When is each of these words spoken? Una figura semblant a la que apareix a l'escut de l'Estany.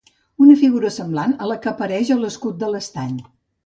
Una 0.45 0.55
figura 0.61 0.91
semblant 0.95 1.37
a 1.37 1.51
la 1.53 1.59
que 1.67 1.71
apareix 1.75 2.13
a 2.19 2.21
l'escut 2.25 2.63
de 2.67 2.75
l'Estany. 2.75 3.19